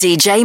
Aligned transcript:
DJ 0.00 0.44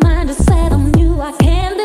Just 0.00 0.46
to 0.46 0.52
be 0.52 0.52
around 0.54 0.98
you, 0.98 1.20
I'm 1.20 1.34
so 1.34 1.81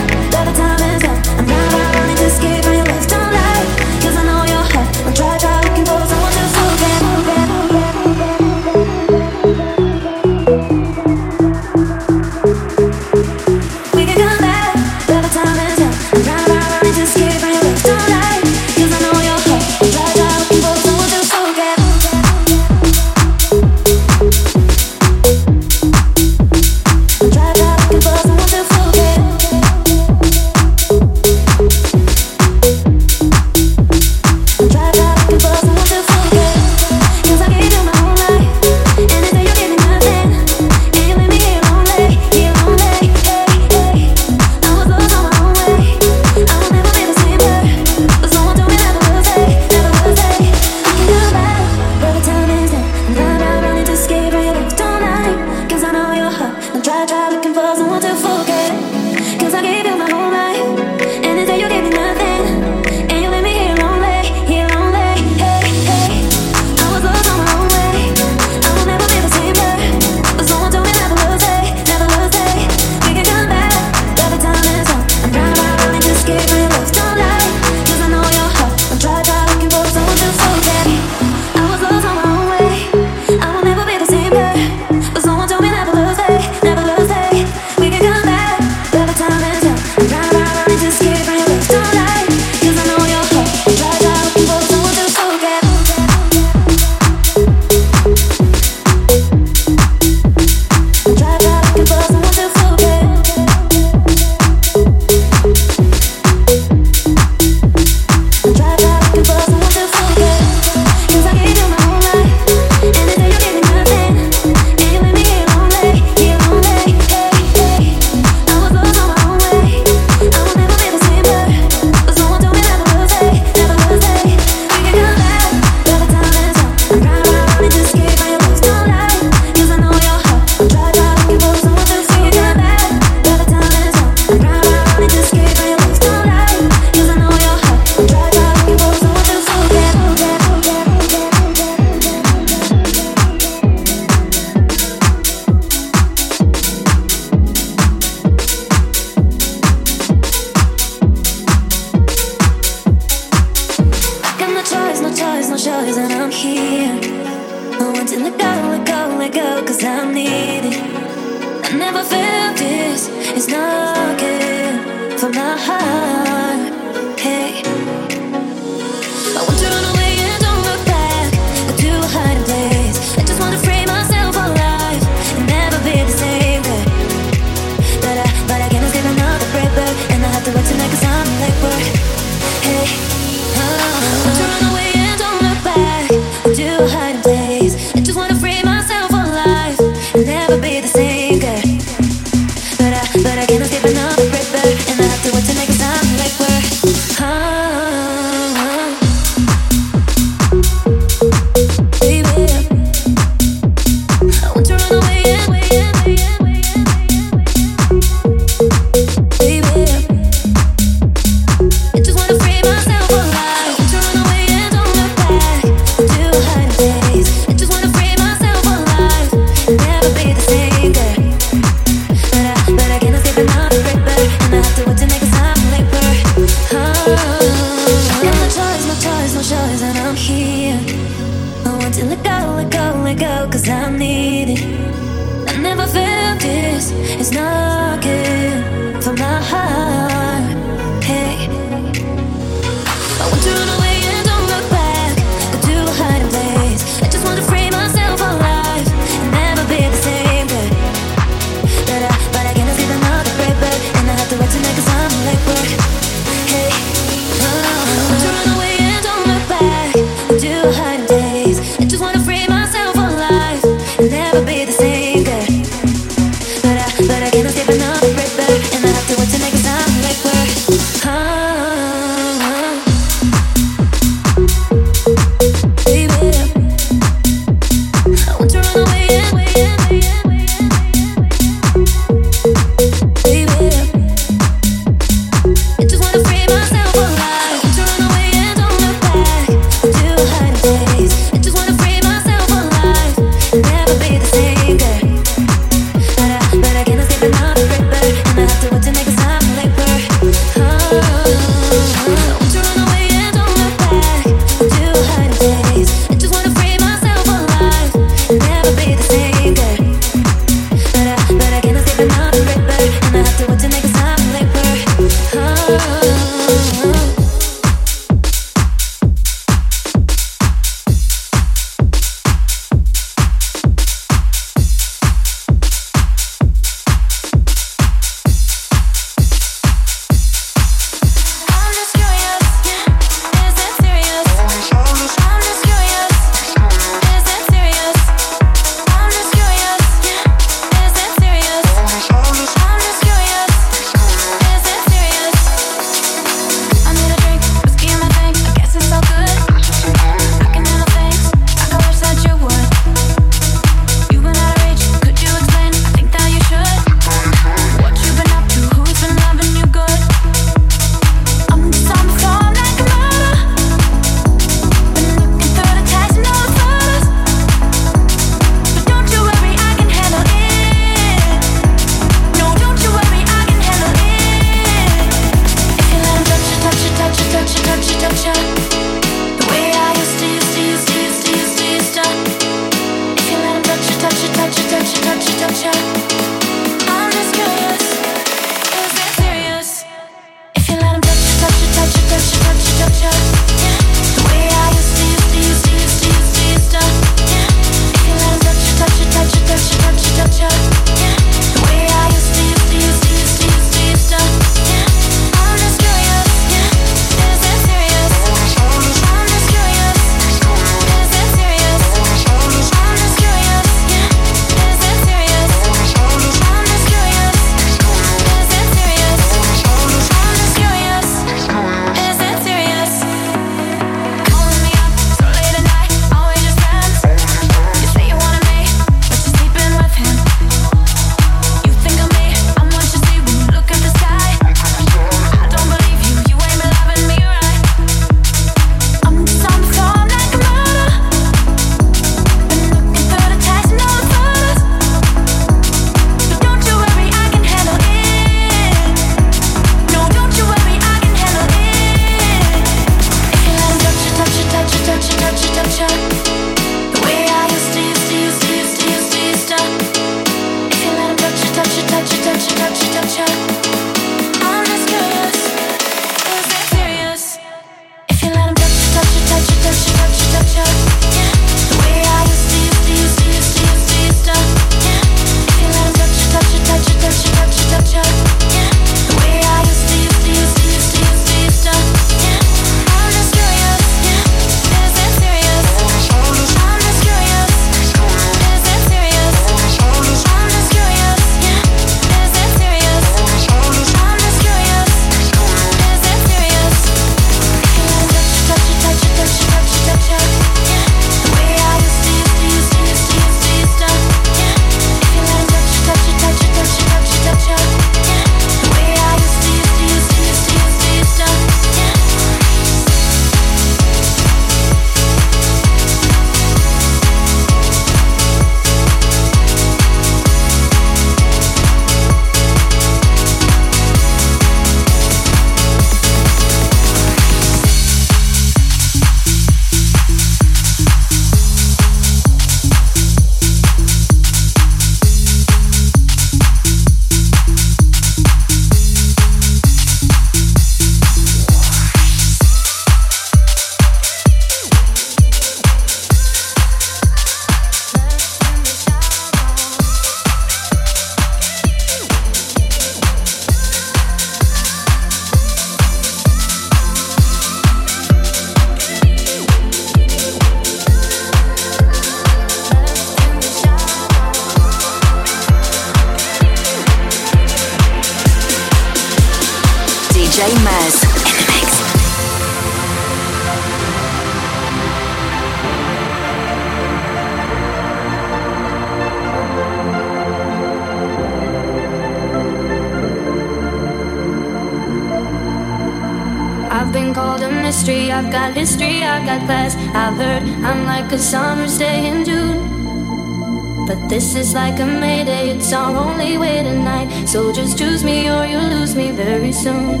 a 591.12 591.18
summer's 591.18 591.76
day 591.76 592.06
in 592.06 592.24
June. 592.24 593.86
But 593.86 594.08
this 594.08 594.34
is 594.34 594.54
like 594.54 594.80
a 594.80 594.86
mayday, 594.86 595.50
it's 595.50 595.70
our 595.72 595.94
only 595.94 596.38
way 596.38 596.62
tonight. 596.62 597.26
So 597.26 597.52
just 597.52 597.76
choose 597.76 598.02
me 598.02 598.30
or 598.30 598.46
you'll 598.46 598.70
lose 598.76 598.94
me 598.94 599.10
very 599.10 599.52
soon. 599.52 600.00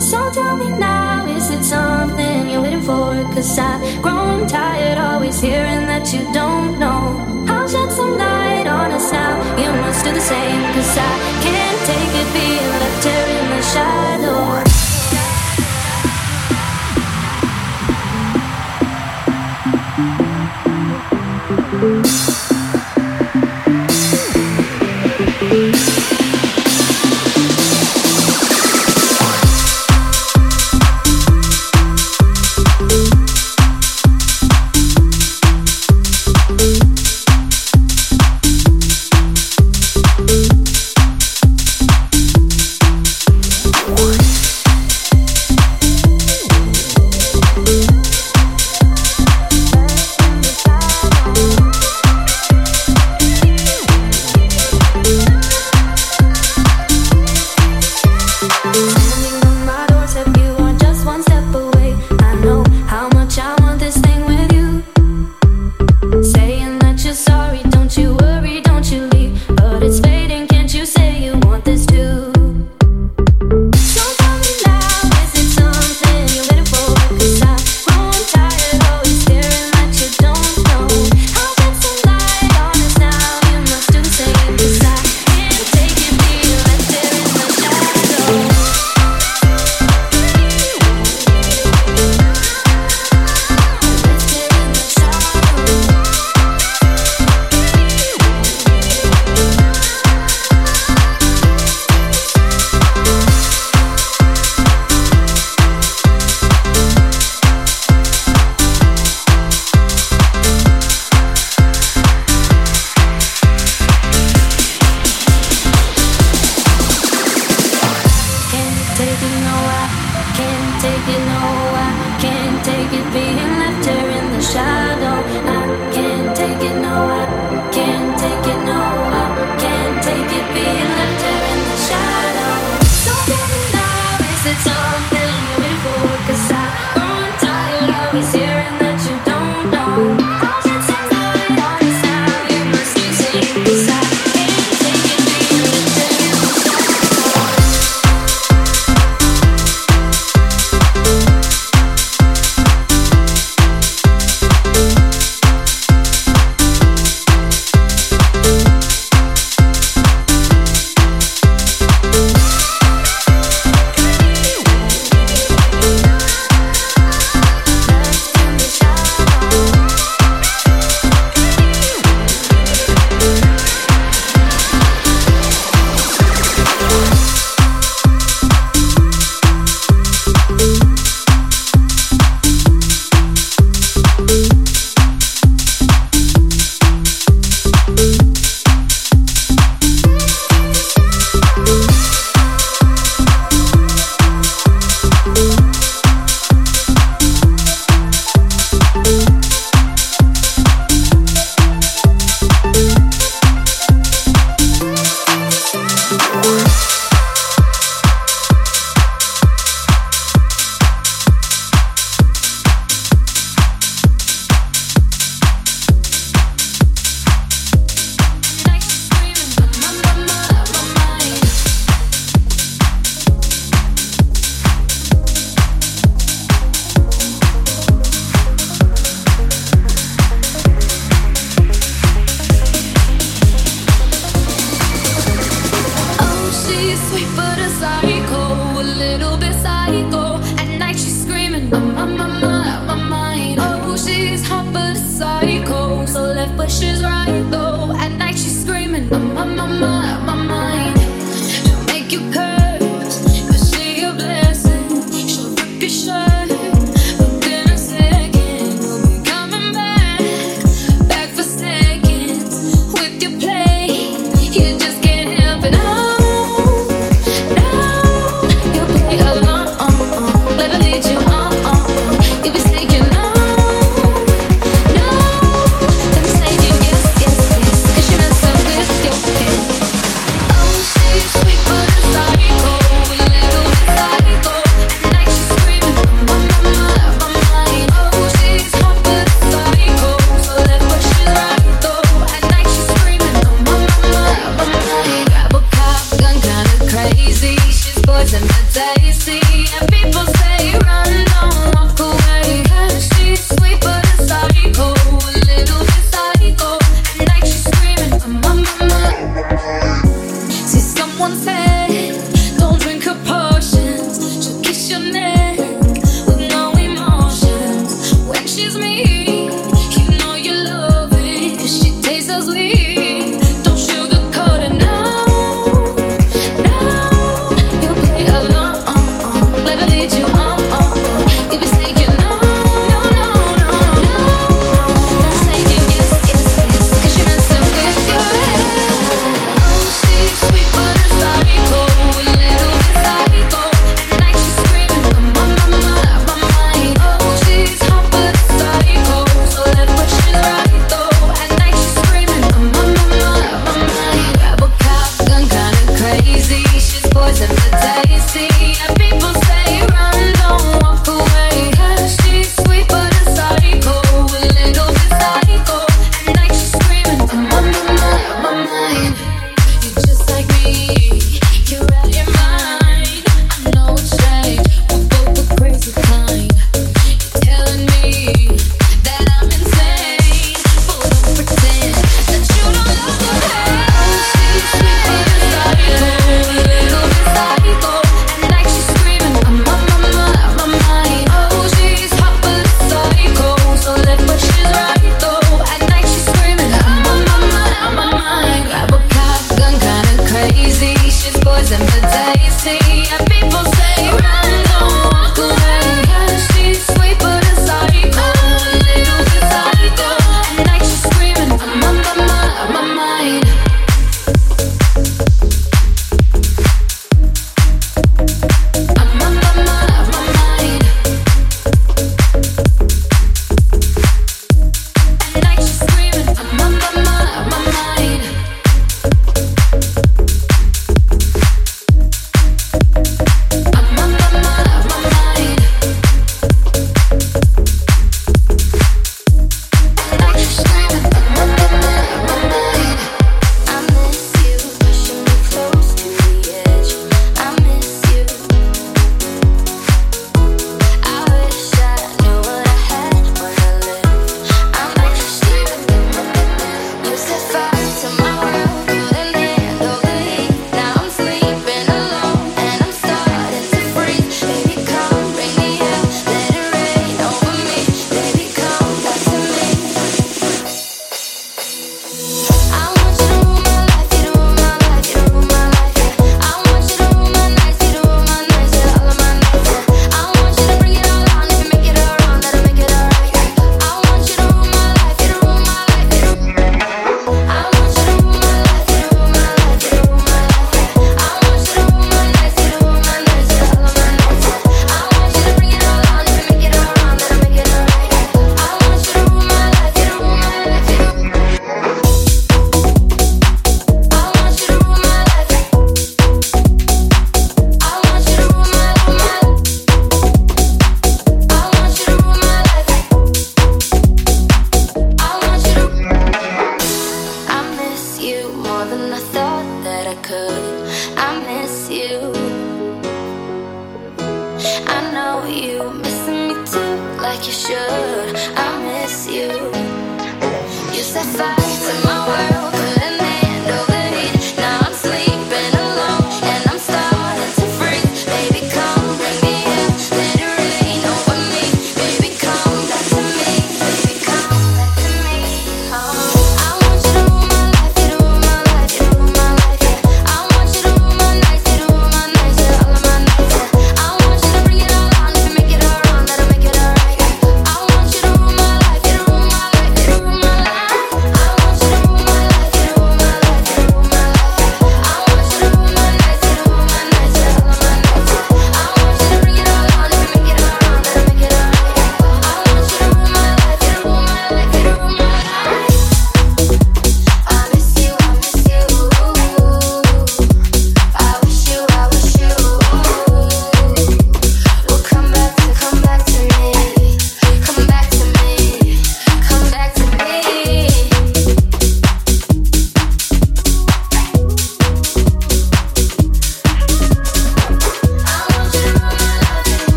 So 0.00 0.30
tell 0.30 0.56
me 0.56 0.68
now, 0.78 1.26
is 1.26 1.50
it 1.50 1.62
something 1.62 2.48
you're 2.48 2.62
waiting 2.62 2.80
for? 2.80 3.12
Cause 3.34 3.58
I've 3.58 4.00
grown 4.00 4.48
tired, 4.48 4.96
always 4.96 5.40
hearing 5.40 5.86
that 5.86 6.10
you 6.14 6.20
don't 6.32 6.78
know. 6.78 7.44
I'll 7.48 7.68
shed 7.68 7.92
some 7.92 8.16
light 8.16 8.66
on 8.66 8.90
us 8.92 9.12
now, 9.12 9.36
you 9.58 9.70
must 9.82 10.04
do 10.04 10.12
the 10.12 10.20
same. 10.20 10.62
Cause 10.72 10.96
I 10.96 11.12
can't 11.44 11.80
take 11.90 12.14
it 12.22 12.28
being 12.32 12.72
left 12.80 13.04
here 13.04 13.28
in 13.38 13.50
the 13.50 13.62
shadows. 13.62 14.11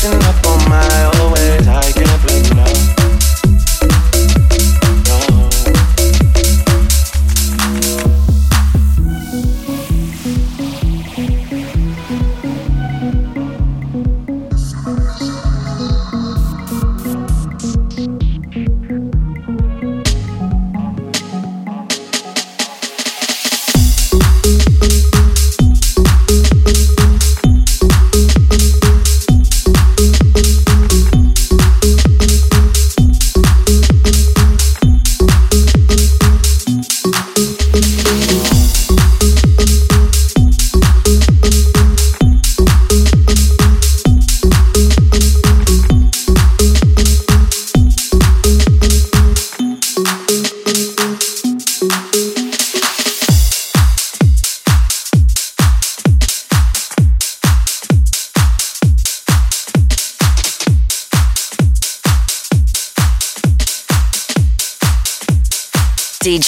messing 0.00 0.22
up 0.22 0.47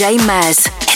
Mez. 0.00 0.89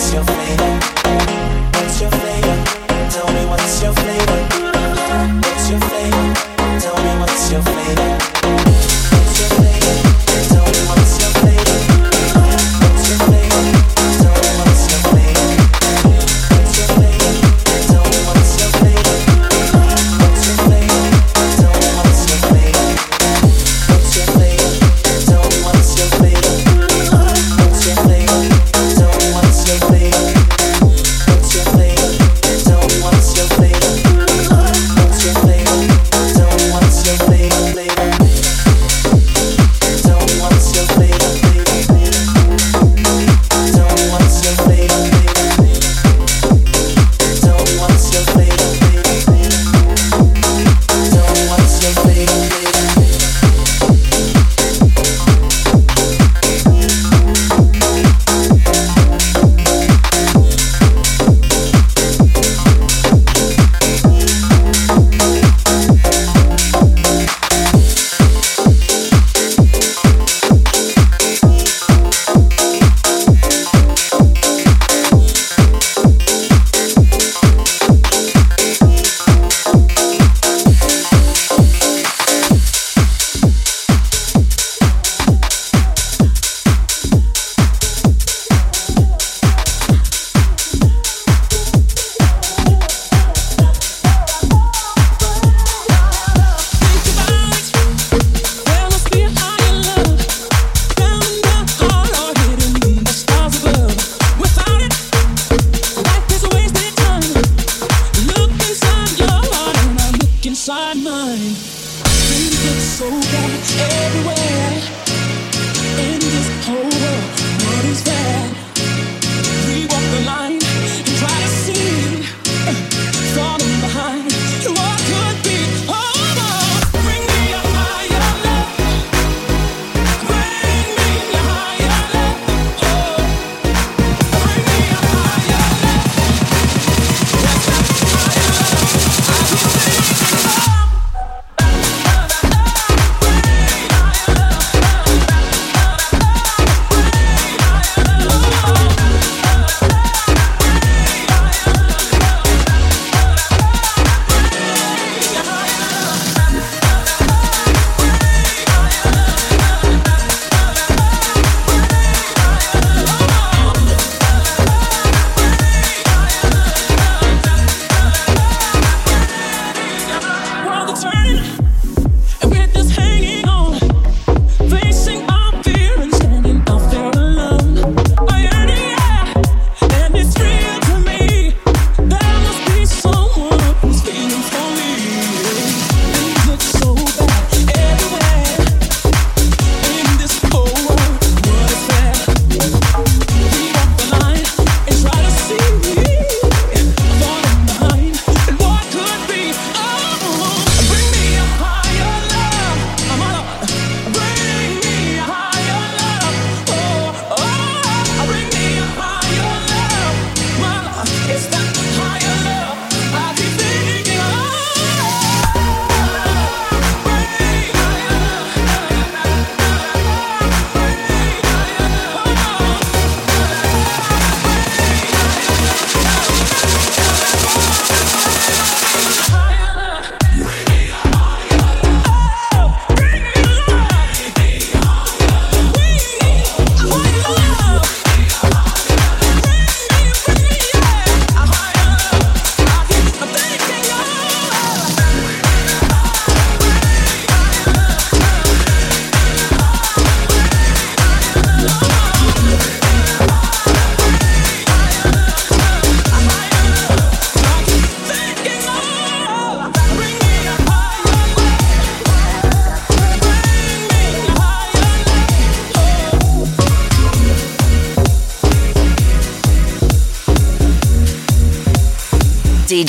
What's 0.00 0.14
your 0.14 0.29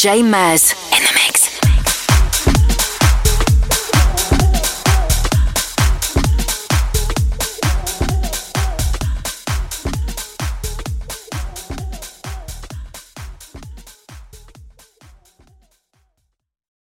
DJ 0.01 0.23
the 0.23 0.80